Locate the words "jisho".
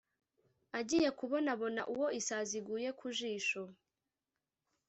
3.17-3.61